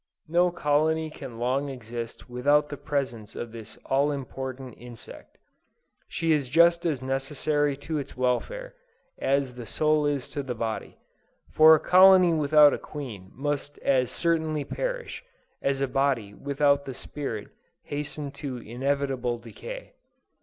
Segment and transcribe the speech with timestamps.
[0.27, 5.37] No colony can long exist without the presence of this all important insect.
[6.07, 8.73] She is just as necessary to its welfare,
[9.19, 10.97] as the soul is to the body,
[11.51, 15.23] for a colony without a queen must as certainly perish,
[15.61, 17.49] as a body without the spirit
[17.83, 19.93] hasten to inevitable decay.